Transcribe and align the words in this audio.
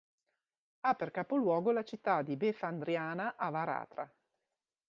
Ha 0.79 0.95
per 0.95 1.11
capoluogo 1.11 1.71
la 1.71 1.83
città 1.83 2.23
di 2.23 2.35
Befandriana-Avaratra. 2.35 4.11